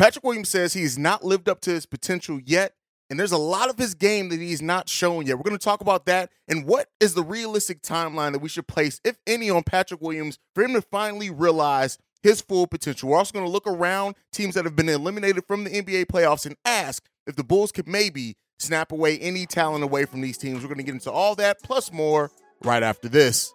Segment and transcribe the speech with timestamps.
[0.00, 2.72] Patrick Williams says he's not lived up to his potential yet,
[3.10, 5.36] and there's a lot of his game that he's not shown yet.
[5.36, 8.66] We're going to talk about that and what is the realistic timeline that we should
[8.66, 13.10] place, if any, on Patrick Williams for him to finally realize his full potential.
[13.10, 16.46] We're also going to look around teams that have been eliminated from the NBA playoffs
[16.46, 20.62] and ask if the Bulls could maybe snap away any talent away from these teams.
[20.62, 22.30] We're going to get into all that plus more
[22.64, 23.52] right after this.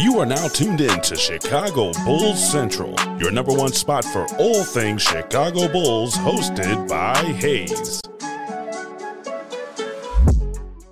[0.00, 4.62] You are now tuned in to Chicago Bulls Central, your number one spot for all
[4.62, 8.00] things Chicago Bulls, hosted by Haize.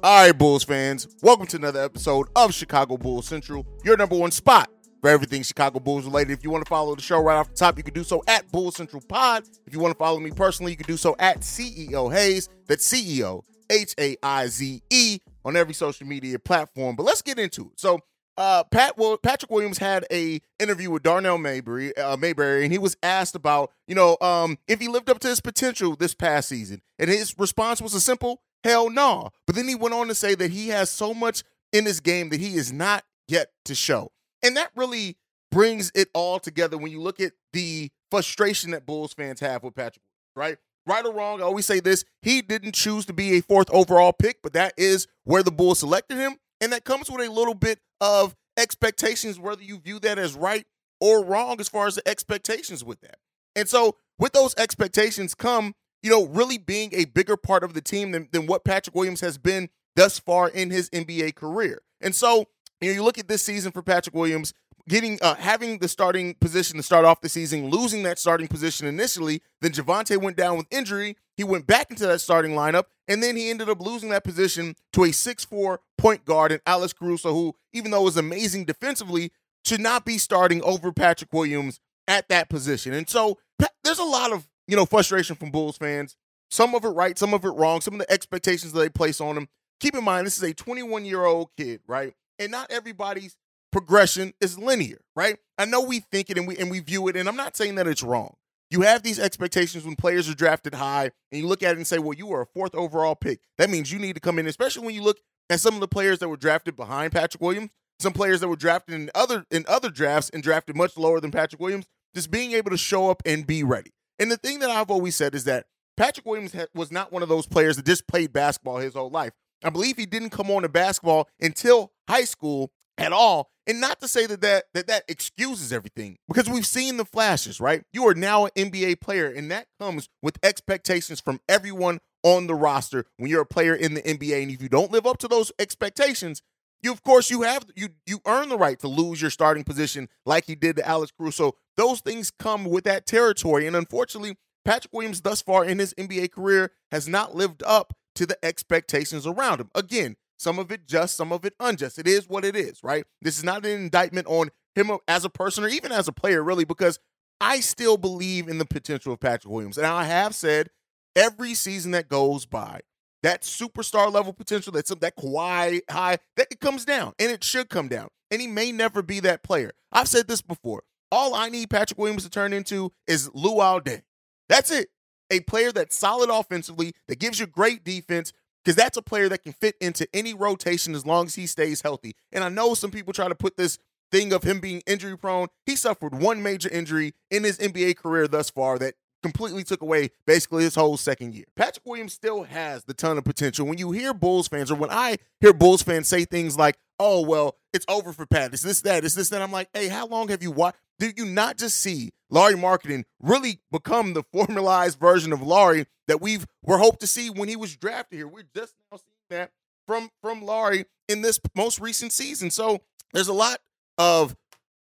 [0.02, 4.32] All right, Bulls fans, welcome to another episode of Chicago Bulls Central, your number one
[4.32, 4.68] spot
[5.00, 6.32] for everything Chicago Bulls related.
[6.32, 8.24] If you want to follow the show right off the top, you can do so
[8.26, 9.44] at Bulls Central Pod.
[9.68, 12.48] If you want to follow me personally, you can do so at CEO Haize.
[12.66, 16.96] That's CEO H A I Z E on every social media platform.
[16.96, 17.78] But let's get into it.
[17.78, 18.00] So,
[18.36, 22.78] uh, Pat, well, Patrick Williams had a interview with Darnell Mayberry, uh, Mayberry, and he
[22.78, 26.48] was asked about, you know, um, if he lived up to his potential this past
[26.48, 29.30] season, and his response was a simple hell no.
[29.46, 32.28] But then he went on to say that he has so much in his game
[32.30, 35.16] that he is not yet to show, and that really
[35.50, 39.74] brings it all together when you look at the frustration that Bulls fans have with
[39.74, 40.02] Patrick,
[40.34, 40.58] right?
[40.86, 44.12] Right or wrong, I always say this: he didn't choose to be a fourth overall
[44.12, 46.36] pick, but that is where the Bulls selected him.
[46.60, 50.66] And that comes with a little bit of expectations, whether you view that as right
[51.00, 53.18] or wrong, as far as the expectations with that.
[53.54, 57.80] And so, with those expectations come, you know, really being a bigger part of the
[57.80, 61.82] team than, than what Patrick Williams has been thus far in his NBA career.
[62.00, 62.46] And so,
[62.80, 64.52] you know, you look at this season for Patrick Williams,
[64.88, 68.86] getting uh, having the starting position to start off the season, losing that starting position
[68.86, 69.42] initially.
[69.60, 71.16] Then Javonte went down with injury.
[71.36, 74.74] He went back into that starting lineup, and then he ended up losing that position
[74.94, 79.32] to a six-four point guard in Alex Caruso, who, even though was amazing defensively,
[79.64, 82.92] should not be starting over Patrick Williams at that position.
[82.92, 83.38] And so
[83.84, 86.16] there's a lot of you know frustration from Bulls fans.
[86.50, 87.80] Some of it right, some of it wrong.
[87.80, 89.48] Some of the expectations that they place on him.
[89.80, 92.14] Keep in mind, this is a 21 year old kid, right?
[92.38, 93.36] And not everybody's
[93.76, 95.36] progression is linear, right?
[95.58, 97.74] I know we think it and we and we view it, and I'm not saying
[97.74, 98.34] that it's wrong.
[98.70, 101.86] You have these expectations when players are drafted high, and you look at it and
[101.86, 103.40] say, "Well, you are a fourth overall pick.
[103.58, 105.18] That means you need to come in." Especially when you look
[105.50, 107.68] at some of the players that were drafted behind Patrick Williams,
[108.00, 111.30] some players that were drafted in other in other drafts and drafted much lower than
[111.30, 111.84] Patrick Williams.
[112.14, 113.90] Just being able to show up and be ready.
[114.18, 115.66] And the thing that I've always said is that
[115.98, 119.34] Patrick Williams was not one of those players that just played basketball his whole life.
[119.62, 123.50] I believe he didn't come on to basketball until high school at all.
[123.66, 127.60] And not to say that that, that that excuses everything, because we've seen the flashes,
[127.60, 127.82] right?
[127.92, 132.54] You are now an NBA player, and that comes with expectations from everyone on the
[132.54, 134.42] roster when you're a player in the NBA.
[134.42, 136.42] And if you don't live up to those expectations,
[136.82, 140.08] you of course you have you you earn the right to lose your starting position
[140.24, 141.56] like he did to Alex Caruso.
[141.76, 143.66] Those things come with that territory.
[143.66, 148.26] And unfortunately, Patrick Williams thus far in his NBA career has not lived up to
[148.26, 149.70] the expectations around him.
[149.74, 151.98] Again, some of it just, some of it unjust.
[151.98, 153.04] It is what it is, right?
[153.22, 156.42] This is not an indictment on him as a person or even as a player,
[156.42, 156.98] really, because
[157.40, 159.78] I still believe in the potential of Patrick Williams.
[159.78, 160.70] And I have said
[161.14, 162.80] every season that goes by,
[163.22, 167.68] that superstar level potential, that's that Kawhi high, that it comes down and it should
[167.68, 168.08] come down.
[168.30, 169.72] And he may never be that player.
[169.92, 170.82] I've said this before.
[171.12, 174.02] All I need Patrick Williams to turn into is Luol Deng.
[174.48, 174.88] That's it.
[175.30, 178.32] A player that's solid offensively, that gives you great defense,
[178.66, 181.82] because that's a player that can fit into any rotation as long as he stays
[181.82, 182.16] healthy.
[182.32, 183.78] And I know some people try to put this
[184.10, 185.46] thing of him being injury prone.
[185.66, 190.10] He suffered one major injury in his NBA career thus far that completely took away
[190.26, 191.44] basically his whole second year.
[191.54, 193.68] Patrick Williams still has the ton of potential.
[193.68, 197.20] When you hear Bulls fans, or when I hear Bulls fans say things like, oh,
[197.22, 200.26] well, it's over for Pat, it's this, that, this, that, I'm like, hey, how long
[200.28, 200.78] have you watched?
[200.98, 206.20] Do you not just see Lauri Markkanen really become the formalized version of Lauri that
[206.20, 208.28] we've were hoped to see when he was drafted here?
[208.28, 209.50] We're just now seeing that
[209.86, 212.50] from from Lauri in this most recent season.
[212.50, 212.80] So
[213.12, 213.60] there's a lot
[213.98, 214.36] of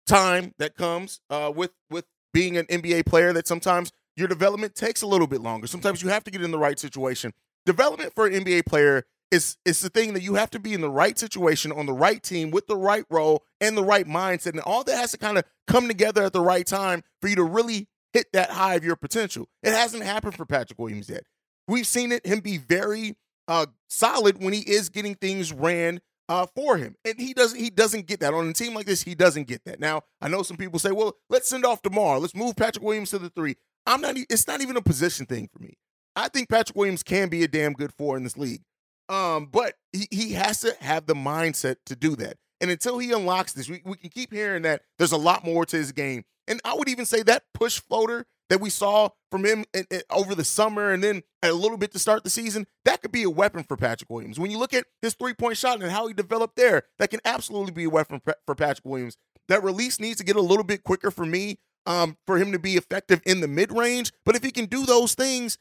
[0.05, 5.01] time that comes uh, with with being an NBA player that sometimes your development takes
[5.01, 5.67] a little bit longer.
[5.67, 7.33] Sometimes you have to get in the right situation.
[7.65, 10.81] Development for an NBA player is is the thing that you have to be in
[10.81, 14.51] the right situation on the right team with the right role and the right mindset,
[14.51, 17.35] and all that has to kind of come together at the right time for you
[17.35, 19.47] to really hit that high of your potential.
[19.61, 21.23] It hasn't happened for Patrick Williams yet.
[21.67, 23.15] We've seen it him be very
[23.47, 27.69] uh, solid when he is getting things ran uh, for him, and he doesn't he
[27.69, 29.03] doesn't get that on a team like this.
[29.03, 29.79] He doesn't get that.
[29.79, 32.19] Now I know some people say, well, let's send off DeMar.
[32.19, 33.55] Let's move Patrick Williams to the three.
[33.85, 34.15] I'm not.
[34.29, 35.77] It's not even a position thing for me.
[36.15, 38.61] I think Patrick Williams can be a damn good four in this league.
[39.09, 42.37] Um, but he, he has to have the mindset to do that.
[42.63, 45.65] And until he unlocks this, we, we can keep hearing that there's a lot more
[45.65, 46.23] to his game.
[46.47, 50.01] And I would even say that push floater that we saw from him in, in,
[50.09, 53.23] over the summer and then a little bit to start the season, that could be
[53.23, 54.39] a weapon for Patrick Williams.
[54.39, 57.19] When you look at his three point shot and how he developed there, that can
[57.25, 59.17] absolutely be a weapon for Patrick Williams.
[59.49, 62.59] That release needs to get a little bit quicker for me um, for him to
[62.59, 64.13] be effective in the mid range.
[64.23, 65.57] But if he can do those things,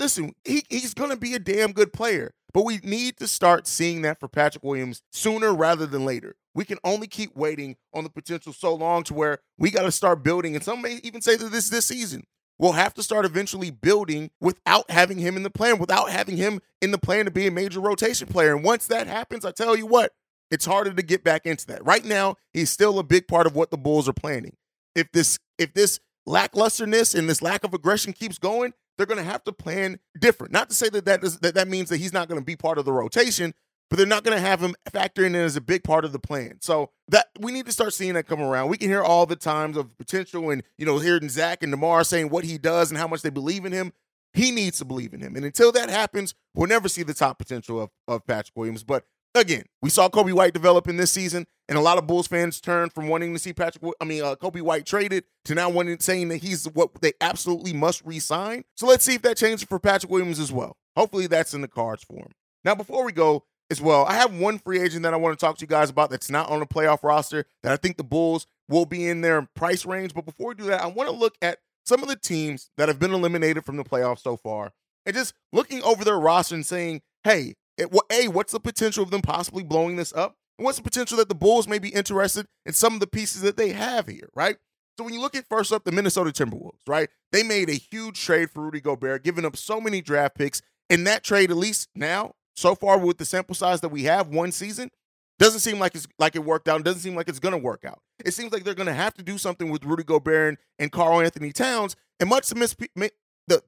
[0.00, 2.32] listen, he, he's going to be a damn good player.
[2.52, 6.36] But we need to start seeing that for Patrick Williams sooner rather than later.
[6.54, 9.92] We can only keep waiting on the potential so long to where we got to
[9.92, 10.54] start building.
[10.54, 12.24] And some may even say that this this season.
[12.58, 16.60] We'll have to start eventually building without having him in the plan, without having him
[16.82, 18.54] in the plan to be a major rotation player.
[18.54, 20.12] And once that happens, I tell you what,
[20.50, 21.82] it's harder to get back into that.
[21.86, 24.56] Right now, he's still a big part of what the Bulls are planning.
[24.94, 29.24] If this if this lacklusterness and this lack of aggression keeps going, they're going to
[29.24, 30.52] have to plan different.
[30.52, 32.54] Not to say that that, does, that that means that he's not going to be
[32.54, 33.54] part of the rotation,
[33.88, 36.18] but they're not going to have him factor in as a big part of the
[36.18, 36.58] plan.
[36.60, 38.68] So that we need to start seeing that come around.
[38.68, 42.04] We can hear all the times of potential and you know hearing Zach and Demar
[42.04, 43.94] saying what he does and how much they believe in him.
[44.34, 47.38] He needs to believe in him, and until that happens, we'll never see the top
[47.38, 48.84] potential of, of Patrick Williams.
[48.84, 49.04] But
[49.34, 52.60] again, we saw Coby White develop in this season, and a lot of Bulls fans
[52.60, 55.98] turned from wanting to see Patrick, I mean, uh, Coby White traded to now wanting
[56.00, 58.64] saying that he's what they absolutely must re-sign.
[58.76, 60.76] So let's see if that changes for Patrick Williams as well.
[60.96, 62.32] Hopefully, that's in the cards for him.
[62.64, 65.44] Now, before we go as well, I have one free agent that I want to
[65.44, 68.04] talk to you guys about that's not on the playoff roster that I think the
[68.04, 70.12] Bulls will be in their price range.
[70.12, 72.88] But before we do that, I want to look at some of the teams that
[72.88, 74.72] have been eliminated from the playoffs so far
[75.06, 79.22] and just looking over their roster and saying, hey, A, what's the potential of them
[79.22, 80.36] possibly blowing this up?
[80.58, 83.42] And what's the potential that the Bulls may be interested in some of the pieces
[83.42, 84.56] that they have here, right?
[84.98, 87.08] So when you look at first up the Minnesota Timberwolves, right?
[87.32, 90.60] They made a huge trade for Rudy Gobert, giving up so many draft picks.
[90.90, 94.28] In that trade, at least now, so far with the sample size that we have,
[94.28, 94.90] one season,
[95.38, 96.84] doesn't seem like it's like it worked out.
[96.84, 98.00] Doesn't seem like it's gonna work out.
[98.22, 101.52] It seems like they're gonna have to do something with Rudy Gobert and, and Karl-Anthony
[101.52, 101.96] Towns.
[102.18, 103.62] And much to miss the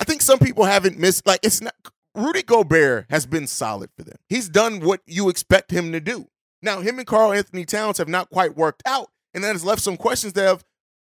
[0.00, 1.74] I think some people haven't missed like it's not
[2.14, 4.16] Rudy Gobert has been solid for them.
[4.28, 6.26] He's done what you expect him to do.
[6.62, 9.96] Now, him and Karl-Anthony Towns have not quite worked out, and that has left some
[9.96, 10.58] questions there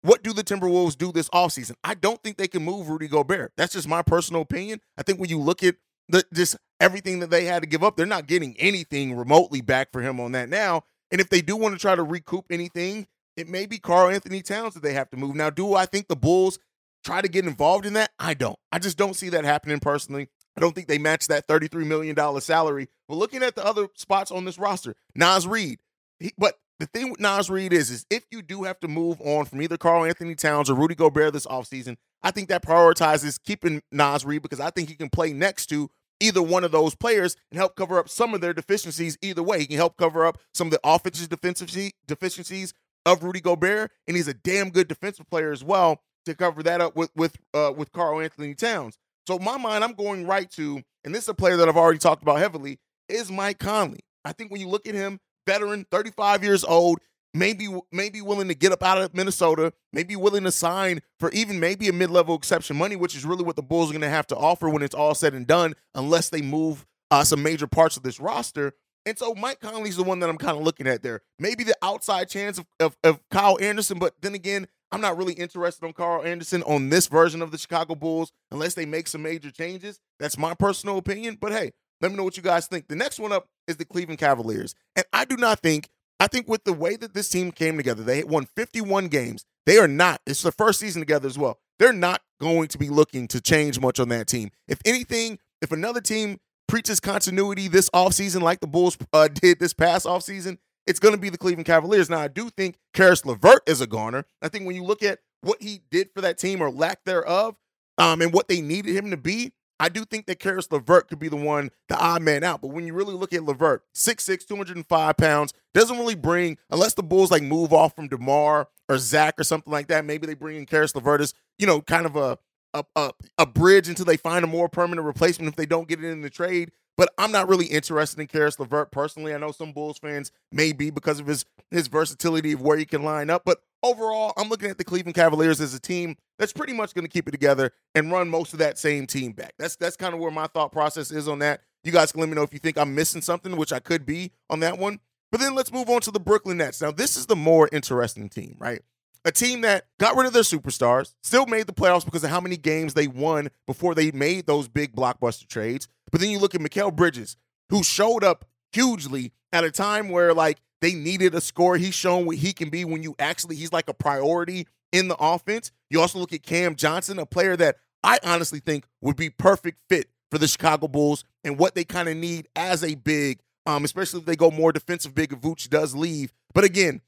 [0.03, 1.75] what do the Timberwolves do this offseason?
[1.83, 3.53] I don't think they can move Rudy Gobert.
[3.55, 4.81] That's just my personal opinion.
[4.97, 5.75] I think when you look at
[6.09, 9.93] the just everything that they had to give up, they're not getting anything remotely back
[9.93, 10.83] for him on that now.
[11.09, 13.07] And if they do want to try to recoup anything,
[13.37, 15.35] it may be Karl-Anthony Towns that they have to move.
[15.35, 16.59] Now, do I think the Bulls
[17.05, 18.11] try to get involved in that?
[18.19, 18.59] I don't.
[18.73, 20.27] I just don't see that happening personally.
[20.55, 22.87] I don't think they match that $33 million salary.
[23.07, 25.79] But looking at the other spots on this roster, Naz Reid.
[26.19, 29.19] He, but the thing with Naz Reid is, is if you do have to move
[29.21, 33.81] on from either Karl-Anthony Towns or Rudy Gobert this offseason, I think that prioritizes keeping
[33.91, 35.89] Naz Reid because I think he can play next to
[36.19, 39.59] either one of those players and help cover up some of their deficiencies either way.
[39.59, 42.73] He can help cover up some of the offensive deficiencies
[43.05, 46.79] of Rudy Gobert, and he's a damn good defensive player as well to cover that
[46.79, 48.97] up with with uh, with Karl-Anthony Towns.
[49.27, 51.99] So my mind, I'm going right to, and this is a player that I've already
[51.99, 54.01] talked about heavily, is Mike Conley.
[54.25, 56.99] I think when you look at him, veteran, 35 years old,
[57.33, 61.59] maybe maybe willing to get up out of Minnesota, maybe willing to sign for even
[61.59, 64.27] maybe a mid-level exception money, which is really what the Bulls are going to have
[64.27, 67.97] to offer when it's all said and done, unless they move uh, some major parts
[67.97, 68.73] of this roster.
[69.05, 71.21] And so Mike Conley's the one that I'm kind of looking at there.
[71.37, 75.33] Maybe the outside chance of, of, of Kyle Anderson, but then again, I'm not really
[75.33, 79.23] interested on Carl Anderson on this version of the Chicago Bulls unless they make some
[79.23, 79.99] major changes.
[80.19, 81.39] That's my personal opinion.
[81.41, 82.87] But hey, let me know what you guys think.
[82.87, 84.75] The next one up is the Cleveland Cavaliers.
[84.95, 88.03] And I do not think, I think with the way that this team came together,
[88.03, 89.45] they won 51 games.
[89.65, 91.57] They are not, it's the first season together as well.
[91.79, 94.51] They're not going to be looking to change much on that team.
[94.67, 99.73] If anything, if another team preaches continuity this offseason like the Bulls uh, did this
[99.73, 102.09] past offseason, it's going to be the Cleveland Cavaliers.
[102.09, 104.25] Now, I do think Caris LeVert is a goner.
[104.41, 107.55] I think when you look at what he did for that team or lack thereof,
[107.97, 111.19] um, and what they needed him to be, I do think that Caris LeVert could
[111.19, 112.61] be the one, the odd man out.
[112.61, 117.03] But when you really look at LeVert, 6'6, 205 pounds, doesn't really bring, unless the
[117.03, 120.57] Bulls like move off from DeMar or Zach or something like that, maybe they bring
[120.57, 122.37] in Caris LeVert as, you know, kind of a,
[122.73, 126.03] a, a, a bridge until they find a more permanent replacement if they don't get
[126.03, 126.71] it in the trade.
[126.95, 129.33] But I'm not really interested in Caris LeVert personally.
[129.33, 132.85] I know some Bulls fans may be because of his his versatility of where he
[132.85, 133.43] can line up.
[133.45, 137.05] But overall, I'm looking at the Cleveland Cavaliers as a team that's pretty much going
[137.05, 139.53] to keep it together and run most of that same team back.
[139.57, 141.61] That's that's kind of where my thought process is on that.
[141.83, 144.05] You guys can let me know if you think I'm missing something, which I could
[144.05, 144.99] be on that one.
[145.31, 146.79] But then let's move on to the Brooklyn Nets.
[146.79, 148.83] Now, this is the more interesting team, right?
[149.25, 152.41] A team that got rid of their superstars, still made the playoffs because of how
[152.41, 155.87] many games they won before they made those big blockbuster trades.
[156.11, 157.37] But then you look at Mikal Bridges,
[157.69, 161.77] who showed up hugely at a time where like they needed a score.
[161.77, 165.15] He's shown what he can be when you actually he's like a priority in the
[165.17, 165.71] offense.
[165.89, 169.79] You also look at Cam Johnson, a player that I honestly think would be perfect
[169.87, 173.85] fit for the Chicago Bulls and what they kind of need as a big, um,
[173.85, 176.33] especially if they go more defensive big if Vooch does leave.
[176.53, 177.01] But again,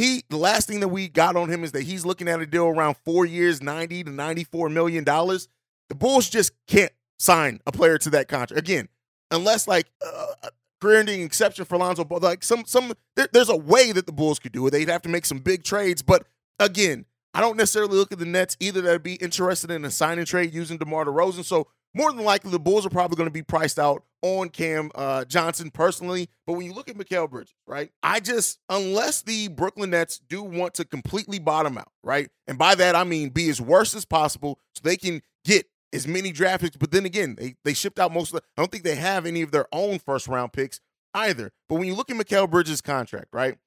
[0.00, 2.46] he the last thing that we got on him is that he's looking at a
[2.46, 5.48] deal around four years, 90 to 94 million dollars.
[5.88, 8.58] The Bulls just can't sign a player to that contract.
[8.58, 8.88] Again,
[9.30, 10.48] unless like uh,
[10.80, 12.06] career-ending exception for Lonzo.
[12.08, 14.70] Like some some there, there's a way that the Bulls could do it.
[14.70, 16.26] They'd have to make some big trades, but
[16.58, 17.04] again,
[17.34, 20.52] I don't necessarily look at the Nets either that'd be interested in a signing trade
[20.52, 21.44] using DeMar DeRozan.
[21.44, 24.90] So more than likely, the Bulls are probably going to be priced out on Cam
[24.94, 26.28] uh, Johnson personally.
[26.46, 30.42] But when you look at Mikal Bridges, right, I just, unless the Brooklyn Nets do
[30.42, 34.04] want to completely bottom out, right, and by that I mean be as worse as
[34.04, 36.76] possible so they can get as many draft picks.
[36.76, 39.26] But then again, they, they shipped out most of the, I don't think they have
[39.26, 40.80] any of their own first round picks
[41.14, 41.50] either.
[41.68, 43.58] But when you look at Mikal Bridges' contract, right,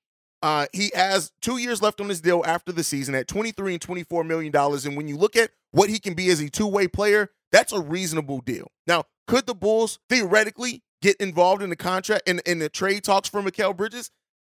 [0.41, 3.81] uh, he has two years left on his deal after the season at 23 and
[3.81, 4.85] 24 million dollars.
[4.85, 7.79] And when you look at what he can be as a two-way player, that's a
[7.79, 8.71] reasonable deal.
[8.87, 13.29] Now, could the Bulls theoretically get involved in the contract in, in the trade talks
[13.29, 14.11] for Mikal Bridges?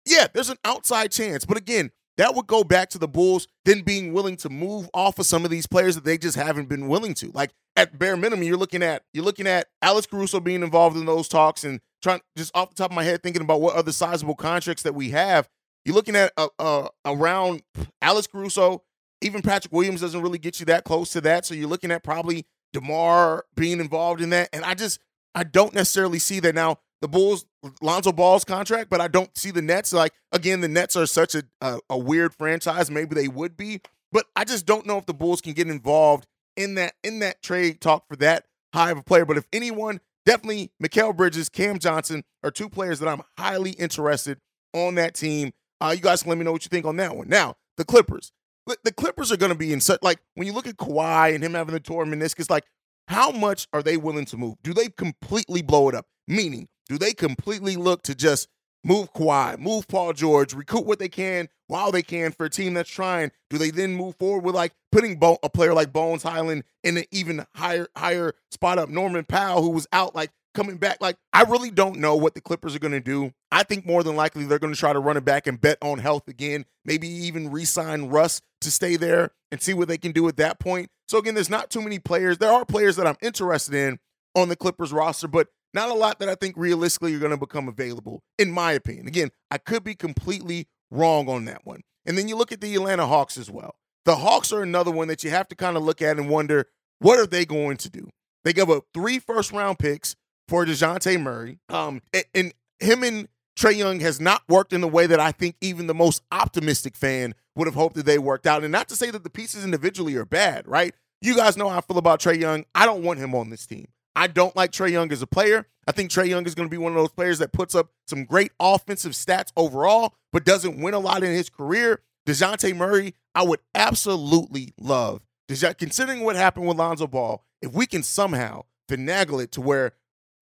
[0.05, 1.45] Yeah, there's an outside chance.
[1.45, 5.19] But again, that would go back to the Bulls then being willing to move off
[5.19, 7.31] of some of these players that they just haven't been willing to.
[7.33, 11.05] Like at bare minimum, you're looking at you're looking at Alex Caruso being involved in
[11.05, 13.93] those talks and trying just off the top of my head thinking about what other
[13.93, 15.49] sizable contracts that we have.
[15.85, 17.63] You're looking at uh, uh, around
[18.01, 18.83] Alex Caruso,
[19.21, 21.45] even Patrick Williams doesn't really get you that close to that.
[21.45, 24.51] So you're looking at probably DeMar being involved in that.
[24.53, 25.01] And I just
[25.35, 27.47] I don't necessarily see that now the Bulls,
[27.81, 29.95] Lonzo Ball's contract, but I don't see the Nets.
[29.95, 32.91] Like again, the Nets are such a, a, a weird franchise.
[32.91, 33.81] Maybe they would be,
[34.13, 37.43] but I just don't know if the Bulls can get involved in that in that
[37.43, 39.25] trade talk for that high of a player.
[39.25, 44.39] But if anyone, definitely Mikal Bridges, Cam Johnson are two players that I'm highly interested
[44.75, 45.53] on that team.
[45.81, 47.29] Uh, you guys can let me know what you think on that one.
[47.29, 48.33] Now the Clippers.
[48.67, 51.43] The Clippers are going to be in such like when you look at Kawhi and
[51.43, 52.65] him having the torn meniscus, like
[53.09, 54.57] how much are they willing to move?
[54.63, 56.07] Do they completely blow it up?
[56.27, 58.49] Meaning, do they completely look to just
[58.85, 62.75] move Kawhi, move Paul George, recoup what they can while they can for a team
[62.75, 63.31] that's trying?
[63.51, 66.97] Do they then move forward with like putting Bo- a player like Bones Hyland in
[66.97, 68.89] an even higher higher spot up?
[68.89, 70.99] Norman Powell, who was out, like coming back.
[71.01, 73.33] Like I really don't know what the Clippers are going to do.
[73.53, 75.79] I think more than likely they're going to try to run it back and bet
[75.81, 76.65] on health again.
[76.85, 80.61] Maybe even re-sign Russ to stay there and see what they can do at that
[80.61, 80.91] point.
[81.09, 82.39] So again, there's not too many players.
[82.39, 83.99] There are players that I'm interested in
[84.35, 87.37] on the Clippers roster, but not a lot that I think realistically are going to
[87.37, 89.07] become available, in my opinion.
[89.07, 91.83] Again, I could be completely wrong on that one.
[92.05, 93.77] And then you look at the Atlanta Hawks as well.
[94.05, 96.67] The Hawks are another one that you have to kind of look at and wonder
[96.99, 98.09] what are they going to do?
[98.45, 100.15] They gave up three first round picks
[100.49, 101.59] for DeJounte Murray.
[101.69, 105.33] Um, and, and him and Trae Young has not worked in the way that I
[105.33, 108.63] think even the most optimistic fan would have hoped that they worked out.
[108.63, 110.95] And not to say that the pieces individually are bad, right?
[111.23, 112.67] You guys know how I feel about Trae Young.
[112.75, 113.87] I don't want him on this team.
[114.15, 115.67] I don't like Trae Young as a player.
[115.89, 117.91] I think Trae Young is going to be one of those players that puts up
[118.07, 122.01] some great offensive stats overall, but doesn't win a lot in his career.
[122.27, 125.23] DeJounte Murray, I would absolutely love.
[125.49, 129.93] Considering what happened with Lonzo Ball, if we can somehow finagle it to where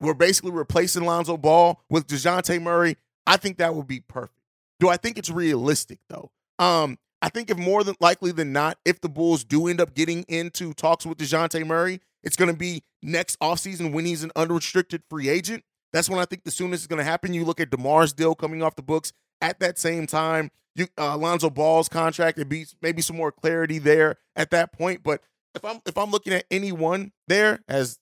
[0.00, 4.38] we're basically replacing Lonzo Ball with DeJounte Murray, I think that would be perfect.
[4.80, 6.30] Do I think it's realistic though?
[6.58, 9.94] Um, I think if more than likely than not, if the Bulls do end up
[9.94, 14.30] getting into talks with DeJounte Murray, it's going to be next offseason when he's an
[14.36, 15.64] unrestricted free agent.
[15.92, 17.32] That's when I think the soonest is going to happen.
[17.32, 20.50] You look at DeMar's deal coming off the books at that same time.
[20.74, 25.02] You, uh, Alonzo Ball's contract, it be maybe some more clarity there at that point.
[25.02, 25.22] But
[25.54, 27.98] if I'm if I'm looking at anyone there, as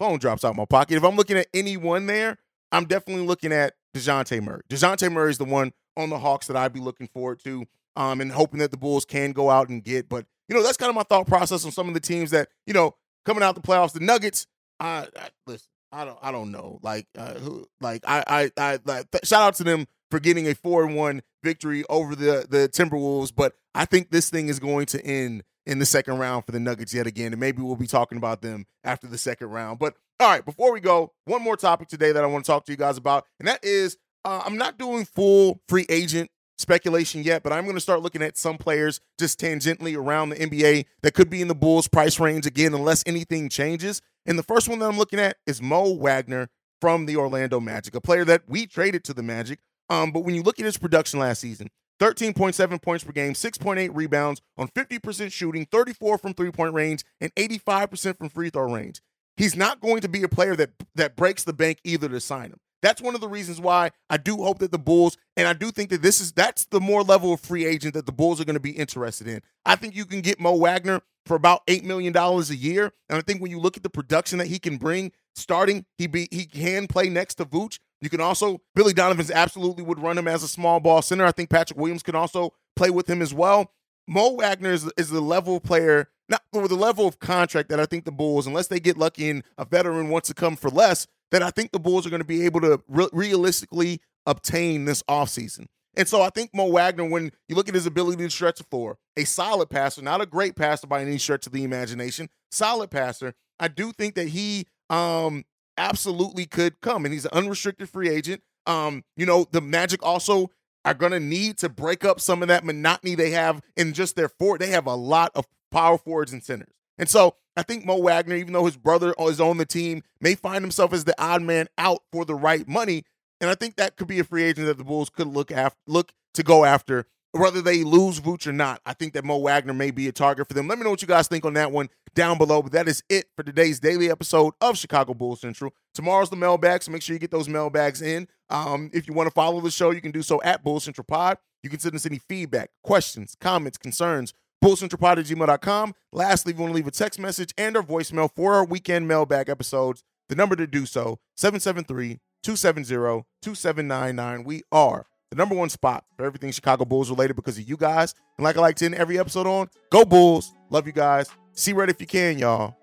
[0.00, 2.36] phone drops out my pocket, if I'm looking at anyone there,
[2.72, 4.60] I'm definitely looking at Dejounte Murray.
[4.68, 7.64] Dejounte Murray is the one on the Hawks that I'd be looking forward to,
[7.96, 10.08] um, and hoping that the Bulls can go out and get.
[10.08, 12.48] But you know, that's kind of my thought process on some of the teams that
[12.66, 13.92] you know coming out the playoffs.
[13.92, 14.46] The Nuggets,
[14.78, 15.68] I, I listen.
[15.92, 16.18] I don't.
[16.20, 16.78] I don't know.
[16.82, 17.66] Like, uh, who?
[17.80, 18.78] Like, I, I, I.
[18.84, 22.46] Like, th- shout out to them for getting a four and one victory over the
[22.48, 23.32] the Timberwolves.
[23.34, 26.60] But I think this thing is going to end in the second round for the
[26.60, 29.78] Nuggets yet again, and maybe we'll be talking about them after the second round.
[29.78, 32.64] But all right, before we go, one more topic today that I want to talk
[32.66, 37.22] to you guys about, and that is uh, I'm not doing full free agent speculation
[37.22, 40.86] yet, but I'm going to start looking at some players just tangentially around the NBA
[41.02, 44.00] that could be in the Bulls price range again, unless anything changes.
[44.24, 46.48] And the first one that I'm looking at is Mo Wagner
[46.80, 49.60] from the Orlando Magic, a player that we traded to the Magic.
[49.88, 51.68] Um, but when you look at his production last season,
[52.00, 57.34] 13.7 points per game, 6.8 rebounds on 50% shooting, 34 from three point range, and
[57.34, 59.00] 85% from free throw range.
[59.36, 62.50] He's not going to be a player that that breaks the bank either to sign
[62.50, 62.60] him.
[62.82, 65.70] That's one of the reasons why I do hope that the Bulls, and I do
[65.70, 68.44] think that this is that's the more level of free agent that the Bulls are
[68.44, 69.40] going to be interested in.
[69.64, 73.18] I think you can get Mo Wagner for about eight million dollars a year, and
[73.18, 76.28] I think when you look at the production that he can bring, starting, he be
[76.30, 77.78] he can play next to Vooch.
[78.00, 81.24] You can also Billy Donovan's absolutely would run him as a small ball center.
[81.24, 83.72] I think Patrick Williams can also play with him as well.
[84.06, 87.86] Mo Wagner is, is the level player, not with the level of contract that I
[87.86, 91.06] think the Bulls, unless they get lucky and a veteran wants to come for less,
[91.30, 95.02] that I think the Bulls are going to be able to re- realistically obtain this
[95.04, 95.66] offseason.
[95.96, 98.64] And so I think Mo Wagner, when you look at his ability to stretch the
[98.64, 102.90] floor, a solid passer, not a great passer by any stretch of the imagination, solid
[102.90, 105.44] passer, I do think that he um,
[105.78, 107.04] absolutely could come.
[107.06, 108.42] And he's an unrestricted free agent.
[108.66, 110.50] Um, you know, the Magic also
[110.84, 114.16] are going to need to break up some of that monotony they have in just
[114.16, 114.58] their four.
[114.58, 116.74] They have a lot of power forwards and centers.
[116.98, 120.34] And so I think Mo Wagner, even though his brother is on the team, may
[120.34, 123.04] find himself as the odd man out for the right money.
[123.40, 125.78] And I think that could be a free agent that the Bulls could look after,
[125.86, 127.06] look to go after
[127.38, 130.48] whether they lose Vooch or not, I think that Mo Wagner may be a target
[130.48, 130.68] for them.
[130.68, 132.62] Let me know what you guys think on that one down below.
[132.62, 135.72] But that is it for today's daily episode of Chicago Bulls Central.
[135.94, 138.28] Tomorrow's the mailbag, so make sure you get those mailbags in.
[138.50, 141.04] Um, if you want to follow the show, you can do so at Bulls Central
[141.04, 141.38] Pod.
[141.62, 144.32] You can send us any feedback, questions, comments, concerns,
[144.74, 145.94] gmail.com.
[146.12, 149.06] Lastly, if you want to leave a text message and or voicemail for our weekend
[149.06, 154.44] mailbag episodes, the number to do so, 773 270 2799.
[154.44, 158.14] We are the number one spot for everything Chicago Bulls related because of you guys.
[158.38, 160.52] And like I like to end every episode on, go Bulls.
[160.70, 161.28] Love you guys.
[161.52, 162.76] See red if you can, y'all.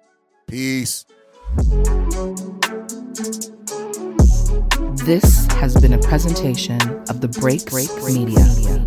[0.48, 1.06] Peace.
[5.06, 8.38] This has been a presentation of the Break Break Media.
[8.38, 8.83] Cashback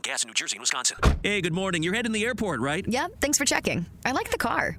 [0.00, 0.96] on gas in New Jersey and Wisconsin.
[1.22, 1.82] Hey, good morning.
[1.82, 2.86] You're heading the airport, right?
[2.88, 3.84] Yep, thanks for checking.
[4.04, 4.78] I like the car.